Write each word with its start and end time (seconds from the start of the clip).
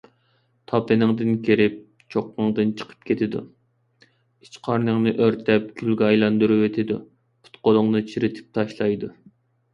تاپىنىڭدىن 0.69 1.35
كىرىپ 1.47 1.75
چوققاڭدىن 2.15 2.71
چىقىپ 2.79 3.05
كېتىدۇ. 3.09 3.43
ئىچ- 4.47 4.57
قارنىڭنى 4.69 5.15
ئۆرتەپ 5.27 5.69
كۈلگە 5.83 6.09
ئايلاندۇرۇۋېتىدۇ. 6.09 6.99
پۇت- 7.45 7.63
قولۇڭنى 7.69 8.05
چىرىتىپ 8.11 8.51
تاشلايدۇ. 8.59 9.15